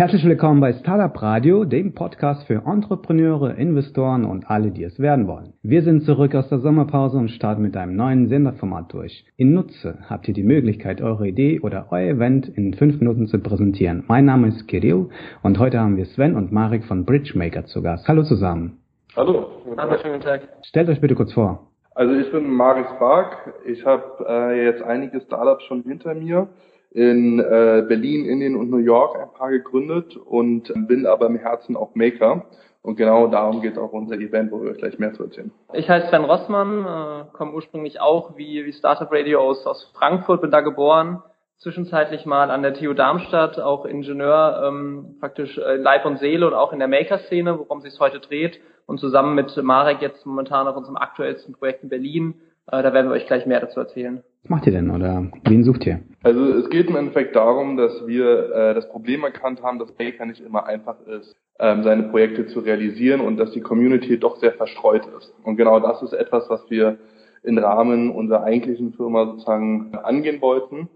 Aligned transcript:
Herzlich 0.00 0.24
willkommen 0.24 0.60
bei 0.60 0.74
Startup 0.74 1.20
Radio, 1.20 1.64
dem 1.64 1.92
Podcast 1.92 2.46
für 2.46 2.62
Entrepreneure, 2.64 3.56
Investoren 3.56 4.24
und 4.24 4.48
alle, 4.48 4.70
die 4.70 4.84
es 4.84 5.00
werden 5.00 5.26
wollen. 5.26 5.54
Wir 5.64 5.82
sind 5.82 6.04
zurück 6.04 6.36
aus 6.36 6.48
der 6.48 6.60
Sommerpause 6.60 7.18
und 7.18 7.30
starten 7.32 7.62
mit 7.62 7.76
einem 7.76 7.96
neuen 7.96 8.28
Senderformat 8.28 8.92
durch. 8.92 9.26
In 9.36 9.54
Nutze 9.54 9.98
habt 10.08 10.28
ihr 10.28 10.34
die 10.34 10.44
Möglichkeit, 10.44 11.00
eure 11.00 11.26
Idee 11.26 11.58
oder 11.58 11.88
euer 11.90 12.10
Event 12.12 12.46
in 12.46 12.74
fünf 12.74 13.00
Minuten 13.00 13.26
zu 13.26 13.40
präsentieren. 13.40 14.04
Mein 14.06 14.24
Name 14.24 14.46
ist 14.46 14.68
Kirill 14.68 15.08
und 15.42 15.58
heute 15.58 15.80
haben 15.80 15.96
wir 15.96 16.06
Sven 16.06 16.36
und 16.36 16.52
Marek 16.52 16.84
von 16.84 17.04
Bridgemaker 17.04 17.64
zu 17.64 17.82
Gast. 17.82 18.06
Hallo 18.06 18.22
zusammen. 18.22 18.78
Hallo. 19.16 19.48
Hallo, 19.76 19.98
schönen 20.00 20.20
Tag. 20.20 20.42
Stellt 20.62 20.88
euch 20.90 21.00
bitte 21.00 21.16
kurz 21.16 21.32
vor. 21.32 21.72
Also 21.96 22.14
ich 22.14 22.30
bin 22.30 22.48
Marek 22.48 22.86
Spark. 22.94 23.52
Ich 23.66 23.84
habe 23.84 24.24
äh, 24.28 24.64
jetzt 24.64 24.80
einige 24.80 25.20
Startups 25.22 25.64
schon 25.64 25.82
hinter 25.82 26.14
mir 26.14 26.46
in 26.90 27.38
äh, 27.38 27.84
Berlin, 27.86 28.24
Indien 28.24 28.56
und 28.56 28.70
New 28.70 28.78
York 28.78 29.18
ein 29.20 29.32
paar 29.32 29.50
gegründet 29.50 30.16
und 30.16 30.72
bin 30.88 31.06
aber 31.06 31.26
im 31.26 31.36
Herzen 31.36 31.76
auch 31.76 31.94
Maker. 31.94 32.46
Und 32.82 32.96
genau 32.96 33.26
darum 33.26 33.60
geht 33.60 33.76
auch 33.76 33.92
unser 33.92 34.14
Event, 34.14 34.50
wo 34.50 34.62
wir 34.62 34.70
euch 34.70 34.78
gleich 34.78 34.98
mehr 34.98 35.12
zu 35.12 35.24
erzählen. 35.24 35.50
Ich 35.74 35.90
heiße 35.90 36.08
Sven 36.08 36.24
Rossmann, 36.24 36.86
äh, 36.86 37.36
komme 37.36 37.52
ursprünglich 37.52 38.00
auch 38.00 38.36
wie, 38.36 38.64
wie 38.64 38.72
Startup 38.72 39.10
Radio 39.10 39.40
aus, 39.40 39.66
aus 39.66 39.92
Frankfurt, 39.94 40.40
bin 40.40 40.50
da 40.50 40.60
geboren, 40.60 41.22
zwischenzeitlich 41.58 42.24
mal 42.24 42.50
an 42.50 42.62
der 42.62 42.74
TU 42.74 42.94
Darmstadt, 42.94 43.60
auch 43.60 43.84
Ingenieur, 43.84 44.62
ähm, 44.64 45.16
praktisch 45.20 45.58
äh, 45.58 45.76
Leib 45.76 46.06
und 46.06 46.18
Seele 46.18 46.46
und 46.46 46.54
auch 46.54 46.72
in 46.72 46.78
der 46.78 46.88
Maker-Szene, 46.88 47.58
worum 47.58 47.80
sich 47.80 47.98
heute 48.00 48.20
dreht. 48.20 48.60
Und 48.86 49.00
zusammen 49.00 49.34
mit 49.34 49.54
Marek 49.62 50.00
jetzt 50.00 50.24
momentan 50.24 50.66
auf 50.66 50.76
unserem 50.76 50.96
aktuellsten 50.96 51.52
Projekt 51.52 51.82
in 51.82 51.90
Berlin 51.90 52.40
äh, 52.70 52.82
da 52.82 52.92
werden 52.92 53.08
wir 53.08 53.14
euch 53.14 53.26
gleich 53.26 53.46
mehr 53.46 53.60
dazu 53.60 53.80
erzählen. 53.80 54.22
Was 54.42 54.50
macht 54.50 54.66
ihr 54.66 54.72
denn 54.72 54.90
oder 54.90 55.26
wen 55.44 55.64
sucht 55.64 55.86
ihr? 55.86 56.00
Also 56.22 56.44
es 56.52 56.68
geht 56.70 56.88
im 56.88 56.96
Endeffekt 56.96 57.34
darum, 57.34 57.76
dass 57.76 58.06
wir 58.06 58.52
äh, 58.52 58.74
das 58.74 58.88
Problem 58.88 59.24
erkannt 59.24 59.62
haben, 59.62 59.78
dass 59.78 59.92
Baker 59.92 60.26
nicht 60.26 60.40
immer 60.40 60.66
einfach 60.66 60.96
ist, 61.06 61.34
ähm, 61.58 61.82
seine 61.82 62.04
Projekte 62.04 62.46
zu 62.46 62.60
realisieren 62.60 63.20
und 63.20 63.36
dass 63.38 63.52
die 63.52 63.60
Community 63.60 64.18
doch 64.18 64.36
sehr 64.36 64.52
verstreut 64.52 65.06
ist. 65.18 65.34
Und 65.44 65.56
genau 65.56 65.80
das 65.80 66.02
ist 66.02 66.12
etwas, 66.12 66.48
was 66.50 66.68
wir 66.70 66.98
im 67.42 67.56
Rahmen 67.58 68.10
unserer 68.10 68.44
eigentlichen 68.44 68.92
Firma 68.92 69.26
sozusagen 69.26 69.94
angehen 70.02 70.40
wollten 70.40 70.88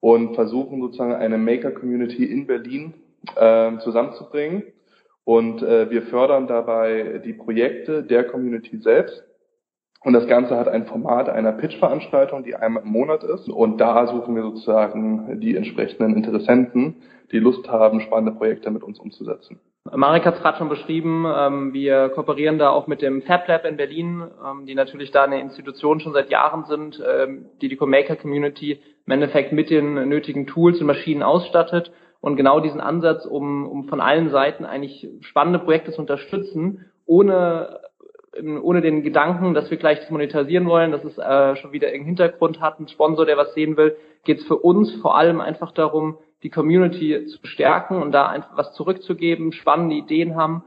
und 0.00 0.34
versuchen 0.34 0.80
sozusagen 0.80 1.14
eine 1.14 1.38
Maker-Community 1.38 2.24
in 2.24 2.46
Berlin 2.46 2.94
äh, 3.36 3.78
zusammenzubringen. 3.78 4.64
Und 5.24 5.62
äh, 5.62 5.88
wir 5.90 6.02
fördern 6.02 6.48
dabei 6.48 7.20
die 7.24 7.34
Projekte 7.34 8.02
der 8.02 8.24
Community 8.24 8.78
selbst 8.78 9.22
und 10.04 10.14
das 10.14 10.26
Ganze 10.26 10.56
hat 10.56 10.68
ein 10.68 10.86
Format 10.86 11.28
einer 11.28 11.52
Pitch-Veranstaltung, 11.52 12.42
die 12.42 12.56
einmal 12.56 12.82
im 12.82 12.90
Monat 12.90 13.22
ist. 13.22 13.48
Und 13.48 13.78
da 13.78 14.06
suchen 14.08 14.34
wir 14.34 14.42
sozusagen 14.42 15.40
die 15.40 15.56
entsprechenden 15.56 16.16
Interessenten, 16.16 17.02
die 17.30 17.38
Lust 17.38 17.68
haben, 17.68 18.00
spannende 18.00 18.32
Projekte 18.32 18.70
mit 18.70 18.82
uns 18.82 18.98
umzusetzen. 18.98 19.60
Marek 19.90 20.24
hat 20.26 20.36
es 20.36 20.42
gerade 20.42 20.58
schon 20.58 20.68
beschrieben. 20.68 21.24
Ähm, 21.26 21.72
wir 21.72 22.08
kooperieren 22.10 22.58
da 22.58 22.70
auch 22.70 22.86
mit 22.86 23.02
dem 23.02 23.22
Fab 23.22 23.48
Lab 23.48 23.64
in 23.64 23.76
Berlin, 23.76 24.22
ähm, 24.44 24.66
die 24.66 24.74
natürlich 24.74 25.10
da 25.10 25.24
eine 25.24 25.40
Institution 25.40 26.00
schon 26.00 26.12
seit 26.12 26.30
Jahren 26.30 26.64
sind, 26.64 27.02
ähm, 27.04 27.46
die 27.60 27.68
die 27.68 27.78
Maker 27.80 28.16
Community 28.16 28.80
im 29.06 29.12
Endeffekt 29.12 29.52
mit 29.52 29.70
den 29.70 30.08
nötigen 30.08 30.46
Tools 30.46 30.80
und 30.80 30.86
Maschinen 30.86 31.22
ausstattet. 31.22 31.92
Und 32.20 32.36
genau 32.36 32.60
diesen 32.60 32.80
Ansatz, 32.80 33.26
um, 33.26 33.66
um 33.66 33.88
von 33.88 34.00
allen 34.00 34.30
Seiten 34.30 34.64
eigentlich 34.64 35.08
spannende 35.20 35.58
Projekte 35.58 35.90
zu 35.90 36.00
unterstützen, 36.00 36.86
ohne 37.04 37.80
ohne 38.62 38.80
den 38.80 39.02
Gedanken, 39.02 39.54
dass 39.54 39.70
wir 39.70 39.78
gleich 39.78 40.00
das 40.00 40.10
monetarisieren 40.10 40.66
wollen, 40.66 40.90
dass 40.90 41.04
es 41.04 41.18
äh, 41.18 41.56
schon 41.56 41.72
wieder 41.72 41.88
irgendeinen 41.88 42.16
Hintergrund 42.16 42.60
hat, 42.60 42.80
ein 42.80 42.88
Sponsor, 42.88 43.26
der 43.26 43.36
was 43.36 43.54
sehen 43.54 43.76
will, 43.76 43.96
geht 44.24 44.38
es 44.38 44.46
für 44.46 44.56
uns 44.56 44.92
vor 45.02 45.16
allem 45.16 45.40
einfach 45.40 45.72
darum, 45.72 46.16
die 46.42 46.50
Community 46.50 47.26
zu 47.26 47.38
stärken 47.46 48.02
und 48.02 48.12
da 48.12 48.28
einfach 48.28 48.56
was 48.56 48.72
zurückzugeben, 48.74 49.52
spannende 49.52 49.96
Ideen 49.96 50.36
haben. 50.36 50.64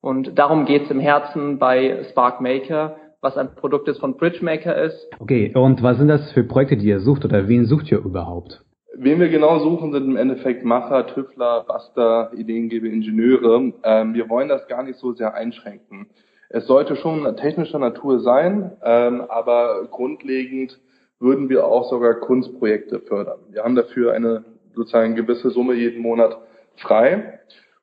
Und 0.00 0.38
darum 0.38 0.64
geht 0.64 0.84
es 0.84 0.90
im 0.90 1.00
Herzen 1.00 1.58
bei 1.58 2.04
Spark 2.10 2.40
Maker, 2.40 2.96
was 3.20 3.36
ein 3.36 3.54
Produkt 3.54 3.88
ist 3.88 3.98
von 3.98 4.16
Bridgemaker 4.16 4.76
ist. 4.82 5.08
Okay, 5.18 5.52
und 5.54 5.82
was 5.82 5.98
sind 5.98 6.08
das 6.08 6.32
für 6.32 6.44
Projekte, 6.44 6.76
die 6.76 6.86
ihr 6.86 7.00
sucht 7.00 7.24
oder 7.24 7.48
wen 7.48 7.66
sucht 7.66 7.90
ihr 7.90 7.98
überhaupt? 7.98 8.62
Wen 8.98 9.20
wir 9.20 9.28
genau 9.28 9.58
suchen, 9.58 9.92
sind 9.92 10.06
im 10.06 10.16
Endeffekt 10.16 10.64
Macher, 10.64 11.06
Tüffler, 11.08 11.64
Baster, 11.66 12.30
Ideengeber, 12.34 12.86
Ingenieure. 12.86 13.72
Ähm, 13.82 14.14
wir 14.14 14.28
wollen 14.28 14.48
das 14.48 14.66
gar 14.68 14.82
nicht 14.82 14.98
so 14.98 15.12
sehr 15.12 15.34
einschränken. 15.34 16.06
Es 16.48 16.66
sollte 16.66 16.96
schon 16.96 17.36
technischer 17.36 17.78
Natur 17.78 18.20
sein, 18.20 18.72
ähm, 18.82 19.22
aber 19.28 19.86
grundlegend 19.90 20.78
würden 21.18 21.48
wir 21.48 21.66
auch 21.66 21.88
sogar 21.90 22.14
Kunstprojekte 22.14 23.00
fördern. 23.00 23.38
Wir 23.50 23.64
haben 23.64 23.74
dafür 23.74 24.12
eine 24.12 24.44
sozusagen 24.74 25.14
gewisse 25.14 25.50
Summe 25.50 25.74
jeden 25.74 26.02
Monat 26.02 26.36
frei 26.76 27.40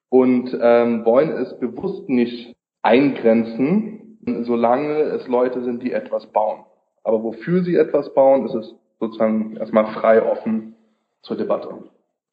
und 0.09 0.55
ähm, 0.61 1.03
wollen 1.05 1.31
es 1.31 1.59
bewusst 1.59 2.07
nicht 2.07 2.55
eingrenzen, 2.83 4.19
solange 4.43 4.99
es 5.01 5.27
Leute 5.27 5.63
sind, 5.63 5.81
die 5.81 5.91
etwas 5.91 6.27
bauen. 6.27 6.65
Aber 7.03 7.23
wofür 7.23 7.63
sie 7.63 7.75
etwas 7.75 8.13
bauen, 8.13 8.45
ist 8.45 8.53
es 8.53 8.75
sozusagen 8.99 9.57
erstmal 9.57 9.87
frei 9.87 10.21
offen 10.23 10.75
zur 11.23 11.37
Debatte. 11.37 11.69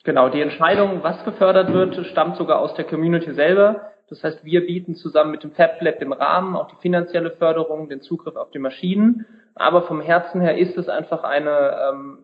Genau, 0.04 0.28
die 0.28 0.40
Entscheidung, 0.40 1.02
was 1.02 1.24
gefördert 1.24 1.72
wird, 1.72 2.06
stammt 2.06 2.36
sogar 2.36 2.60
aus 2.60 2.74
der 2.74 2.84
Community 2.84 3.32
selber. 3.34 3.90
Das 4.10 4.24
heißt, 4.24 4.44
wir 4.44 4.66
bieten 4.66 4.96
zusammen 4.96 5.30
mit 5.30 5.44
dem 5.44 5.52
FabLab 5.52 6.00
den 6.00 6.12
Rahmen, 6.12 6.56
auch 6.56 6.66
die 6.68 6.80
finanzielle 6.82 7.30
Förderung, 7.30 7.88
den 7.88 8.00
Zugriff 8.00 8.36
auf 8.36 8.50
die 8.50 8.58
Maschinen. 8.58 9.24
Aber 9.54 9.82
vom 9.82 10.00
Herzen 10.00 10.40
her 10.40 10.58
ist 10.58 10.76
es 10.76 10.88
einfach 10.88 11.22
eine 11.22 11.90
ähm, 11.90 12.18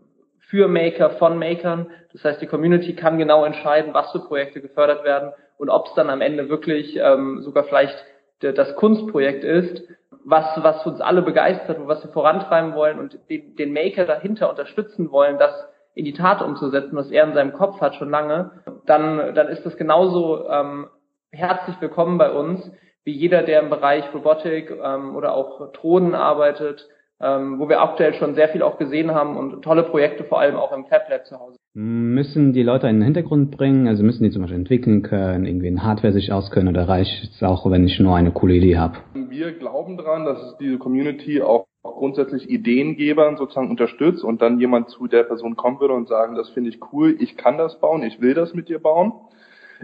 für 0.49 0.69
Maker, 0.69 1.11
von 1.11 1.39
Makern. 1.39 1.87
Das 2.13 2.25
heißt, 2.25 2.43
die 2.43 2.47
Community 2.47 2.95
kann 2.95 3.19
genau 3.19 3.45
entscheiden, 3.45 3.95
was 3.95 4.11
für 4.13 4.21
Projekte 4.21 4.61
gefördert 4.61 5.05
werden 5.05 5.33
und 5.59 5.71
ob 5.71 5.87
es 5.87 5.95
dann 5.95 6.11
am 6.11 6.21
Ende 6.21 6.49
wirklich 6.49 6.97
ähm, 6.97 7.43
sogar 7.43 7.65
vielleicht 7.65 7.97
das 8.41 8.77
Kunstprojekt 8.77 9.45
ist, 9.45 9.83
was, 10.25 10.45
was 10.57 10.85
uns 10.87 11.01
alle 11.01 11.23
begeistert 11.23 11.79
und 11.79 11.89
was 11.89 12.05
wir 12.05 12.13
vorantreiben 12.13 12.75
wollen 12.75 12.99
und 12.99 13.19
den, 13.31 13.57
den 13.57 13.73
Maker 13.73 14.05
dahinter 14.05 14.51
unterstützen 14.51 15.11
wollen, 15.11 15.39
das 15.39 15.55
in 15.95 16.05
die 16.05 16.13
Tat 16.13 16.43
umzusetzen, 16.43 16.95
was 16.97 17.11
er 17.11 17.25
in 17.25 17.33
seinem 17.33 17.55
Kopf 17.55 17.81
hat 17.81 17.95
schon 17.95 18.11
lange, 18.11 18.51
dann, 18.85 19.35
dann 19.35 19.49
ist 19.49 19.65
das 19.65 19.77
genauso 19.79 20.47
ähm, 20.49 20.89
herzlich 21.33 21.77
willkommen 21.81 22.19
bei 22.19 22.31
uns, 22.31 22.71
wie 23.05 23.13
jeder, 23.13 23.43
der 23.43 23.63
im 23.63 23.71
Bereich 23.71 24.05
Robotik 24.15 24.71
ähm, 24.71 25.15
oder 25.15 25.35
auch 25.35 25.73
Drohnen 25.73 26.15
arbeitet, 26.15 26.89
ähm, 27.21 27.59
wo 27.59 27.69
wir 27.69 27.81
aktuell 27.81 28.15
schon 28.15 28.35
sehr 28.35 28.49
viel 28.49 28.63
auch 28.63 28.79
gesehen 28.79 29.15
haben 29.15 29.37
und 29.37 29.63
tolle 29.63 29.85
Projekte 29.85 30.25
vor 30.25 30.41
allem 30.41 30.57
auch 30.57 30.73
im 30.73 30.87
Fab 30.87 31.09
Lab 31.09 31.25
zu 31.27 31.39
Hause. 31.39 31.57
Müssen 31.75 32.53
die 32.53 32.63
Leute 32.63 32.89
einen 32.89 33.03
Hintergrund 33.03 33.51
bringen? 33.51 33.87
Also 33.87 34.03
müssen 34.03 34.25
die 34.25 34.31
zum 34.31 34.43
Beispiel 34.43 34.59
entwickeln 34.59 35.03
können, 35.03 35.47
irgendwie 35.47 35.69
in 35.69 35.83
Hardware 35.83 36.13
sich 36.13 36.33
auskennen 36.33 36.69
oder 36.69 36.89
reicht 36.89 37.25
es 37.25 37.43
auch, 37.43 37.71
wenn 37.71 37.87
ich 37.87 37.99
nur 38.01 38.17
eine 38.17 38.33
coole 38.33 38.55
Idee 38.55 38.79
habe? 38.79 38.99
Wir 39.15 39.53
glauben 39.53 39.97
daran, 39.97 40.25
dass 40.25 40.57
diese 40.59 40.79
Community 40.79 41.43
auch 41.43 41.67
grundsätzlich 41.83 42.51
Ideengebern 42.51 43.37
sozusagen 43.37 43.71
unterstützt 43.71 44.25
und 44.25 44.43
dann 44.43 44.59
jemand 44.59 44.89
zu 44.91 45.07
der 45.07 45.23
Person 45.23 45.57
kommen 45.57 45.81
würde 45.81 45.95
und 45.95 46.09
sagen, 46.09 46.35
das 46.35 46.51
finde 46.51 46.71
ich 46.71 46.81
cool, 46.93 47.17
ich 47.21 47.37
kann 47.37 47.57
das 47.57 47.79
bauen, 47.79 48.03
ich 48.03 48.21
will 48.21 48.35
das 48.35 48.55
mit 48.55 48.69
dir 48.69 48.81
bauen. 48.81 49.13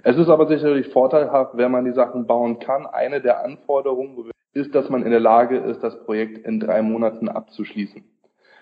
Es 0.03 0.17
ist 0.17 0.29
aber 0.29 0.47
sicherlich 0.47 0.89
vorteilhaft, 0.89 1.57
wenn 1.57 1.71
man 1.71 1.85
die 1.85 1.93
Sachen 1.93 2.27
bauen 2.27 2.59
kann. 2.59 2.87
Eine 2.87 3.21
der 3.21 3.45
Anforderungen 3.45 4.31
ist, 4.55 4.75
dass 4.75 4.89
man 4.89 5.03
in 5.03 5.11
der 5.11 5.21
Lage 5.21 5.59
ist, 5.59 5.83
das 5.83 6.05
Projekt 6.05 6.47
in 6.47 6.61
drei 6.61 6.83
Monaten 6.83 7.29
abzuschließen. 7.29 8.03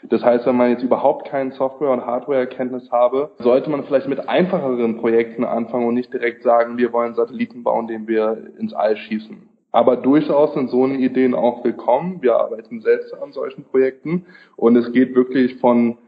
Das 0.08 0.24
heißt, 0.24 0.46
wenn 0.46 0.56
man 0.56 0.70
jetzt 0.70 0.82
überhaupt 0.82 1.28
keinen 1.28 1.52
Software- 1.52 1.90
und 1.90 2.06
Hardware-Erkenntnis 2.06 2.90
habe, 2.90 3.32
sollte 3.38 3.69
man 3.69 3.84
vielleicht 3.84 4.08
mit 4.08 4.28
einfacheren 4.28 4.98
Projekten 4.98 5.44
anfangen 5.44 5.86
und 5.86 5.94
nicht 5.94 6.12
direkt 6.12 6.42
sagen, 6.42 6.78
wir 6.78 6.92
wollen 6.92 7.14
Satelliten 7.14 7.62
bauen, 7.62 7.86
den 7.86 8.08
wir 8.08 8.50
ins 8.58 8.72
All 8.72 8.96
schießen. 8.96 9.48
Aber 9.72 9.96
durchaus 9.96 10.54
sind 10.54 10.70
so 10.70 10.84
eine 10.84 10.96
Ideen 10.96 11.34
auch 11.34 11.62
willkommen. 11.64 12.22
Wir 12.22 12.36
arbeiten 12.36 12.80
selbst 12.80 13.14
an 13.14 13.32
solchen 13.32 13.64
Projekten 13.64 14.26
und 14.56 14.74
es 14.76 14.90
geht 14.92 15.14
wirklich 15.14 15.56
von 15.56 15.98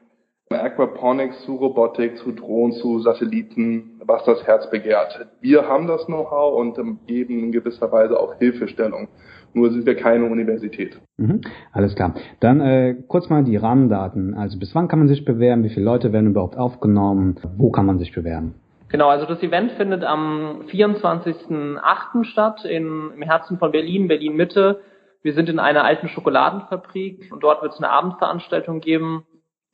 Aquaponics 0.54 1.44
zu 1.44 1.56
Robotik, 1.56 2.16
zu 2.18 2.32
Drohnen, 2.32 2.72
zu 2.72 3.00
Satelliten, 3.00 4.00
was 4.04 4.24
das 4.24 4.46
Herz 4.46 4.70
begehrt. 4.70 5.26
Wir 5.40 5.68
haben 5.68 5.86
das 5.86 6.06
Know-how 6.06 6.58
und 6.58 7.06
geben 7.06 7.38
in 7.38 7.52
gewisser 7.52 7.90
Weise 7.92 8.18
auch 8.18 8.34
Hilfestellung. 8.36 9.08
Nur 9.54 9.70
sind 9.70 9.84
wir 9.84 9.96
keine 9.96 10.24
Universität. 10.24 10.98
Mhm, 11.18 11.42
alles 11.72 11.94
klar. 11.94 12.14
Dann 12.40 12.60
äh, 12.60 12.96
kurz 13.06 13.28
mal 13.28 13.44
die 13.44 13.56
Rahmendaten. 13.56 14.34
Also 14.34 14.58
bis 14.58 14.74
wann 14.74 14.88
kann 14.88 14.98
man 14.98 15.08
sich 15.08 15.24
bewerben? 15.24 15.62
Wie 15.64 15.68
viele 15.68 15.84
Leute 15.84 16.12
werden 16.12 16.30
überhaupt 16.30 16.56
aufgenommen? 16.56 17.38
Wo 17.56 17.70
kann 17.70 17.84
man 17.84 17.98
sich 17.98 18.12
bewerben? 18.12 18.54
Genau, 18.88 19.08
also 19.08 19.26
das 19.26 19.42
Event 19.42 19.72
findet 19.72 20.04
am 20.04 20.62
24.08. 20.70 22.24
statt 22.24 22.64
in, 22.64 23.10
im 23.14 23.22
Herzen 23.22 23.58
von 23.58 23.72
Berlin, 23.72 24.08
Berlin 24.08 24.36
Mitte. 24.36 24.80
Wir 25.22 25.34
sind 25.34 25.48
in 25.48 25.58
einer 25.58 25.84
alten 25.84 26.08
Schokoladenfabrik 26.08 27.30
und 27.32 27.42
dort 27.42 27.62
wird 27.62 27.72
es 27.72 27.78
eine 27.78 27.90
Abendveranstaltung 27.90 28.80
geben 28.80 29.24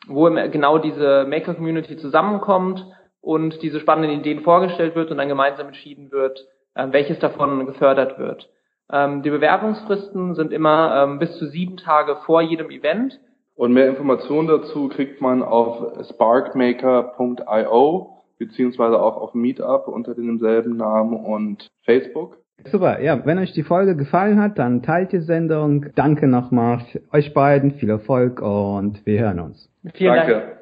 wo 0.06 0.30
genau 0.30 0.78
diese 0.78 1.26
Maker-Community 1.28 1.96
zusammenkommt 1.96 2.86
und 3.20 3.62
diese 3.62 3.80
spannenden 3.80 4.20
Ideen 4.20 4.40
vorgestellt 4.40 4.94
wird 4.94 5.10
und 5.10 5.18
dann 5.18 5.28
gemeinsam 5.28 5.68
entschieden 5.68 6.12
wird, 6.12 6.46
äh, 6.74 6.86
welches 6.90 7.18
davon 7.18 7.66
gefördert 7.66 8.18
wird. 8.18 8.48
Ähm, 8.90 9.22
die 9.22 9.30
Bewerbungsfristen 9.30 10.34
sind 10.34 10.52
immer 10.52 11.02
ähm, 11.02 11.18
bis 11.18 11.36
zu 11.38 11.46
sieben 11.46 11.76
Tage 11.76 12.16
vor 12.24 12.40
jedem 12.40 12.70
Event. 12.70 13.20
Und 13.54 13.72
mehr 13.72 13.88
Informationen 13.88 14.48
dazu 14.48 14.88
kriegt 14.88 15.20
man 15.20 15.42
auf 15.42 16.06
sparkmaker.io 16.08 18.14
beziehungsweise 18.38 19.00
auch 19.00 19.16
auf 19.16 19.34
Meetup 19.34 19.88
unter 19.88 20.14
demselben 20.14 20.76
Namen 20.76 21.16
und 21.16 21.68
Facebook. 21.84 22.38
Super, 22.64 23.00
ja, 23.00 23.24
wenn 23.24 23.38
euch 23.38 23.52
die 23.52 23.62
Folge 23.62 23.96
gefallen 23.96 24.40
hat, 24.40 24.58
dann 24.58 24.82
teilt 24.82 25.12
die 25.12 25.20
Sendung. 25.20 25.86
Danke 25.94 26.26
nochmal 26.26 26.80
euch 27.12 27.32
beiden, 27.32 27.72
viel 27.72 27.88
Erfolg 27.88 28.40
und 28.40 29.04
wir 29.06 29.20
hören 29.20 29.40
uns. 29.40 29.70
Vielen 29.94 30.14
Danke. 30.14 30.32
Dank. 30.32 30.57